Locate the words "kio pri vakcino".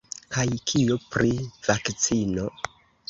0.71-2.49